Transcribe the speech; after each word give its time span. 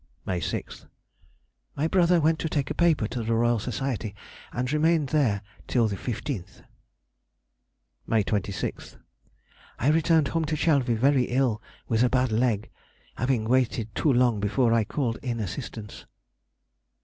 May 0.25 0.39
6th.—My 0.39 1.87
brother 1.87 2.19
went 2.19 2.39
to 2.39 2.49
take 2.49 2.71
a 2.71 2.73
paper 2.73 3.05
to 3.09 3.21
the 3.21 3.33
R. 3.35 3.45
S., 3.57 3.81
and 4.51 4.73
remained 4.73 5.09
there 5.09 5.43
till 5.67 5.87
the 5.87 5.95
15th. 5.95 6.63
May 8.07 8.23
26th.—I 8.23 9.87
returned 9.89 10.29
home 10.29 10.45
to 10.45 10.55
Chalvy 10.57 10.95
very 10.97 11.25
ill 11.25 11.61
with 11.87 12.01
a 12.01 12.09
bad 12.09 12.31
leg, 12.31 12.71
having 13.17 13.45
waited 13.47 13.93
too 13.93 14.11
long 14.11 14.39
before 14.39 14.73
I 14.73 14.85
called 14.85 15.17
in 15.21 15.39
assistance. 15.39 16.07